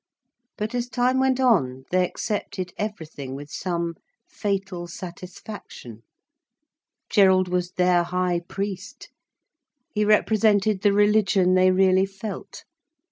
But 0.57 0.73
as 0.73 0.89
time 0.89 1.19
went 1.19 1.39
on, 1.39 1.83
they 1.91 2.03
accepted 2.03 2.73
everything 2.75 3.35
with 3.35 3.51
some 3.51 3.93
fatal 4.27 4.87
satisfaction. 4.87 6.01
Gerald 7.07 7.47
was 7.47 7.73
their 7.73 8.01
high 8.01 8.39
priest, 8.47 9.09
he 9.93 10.03
represented 10.03 10.81
the 10.81 10.91
religion 10.91 11.53
they 11.53 11.69
really 11.69 12.07
felt. 12.07 12.63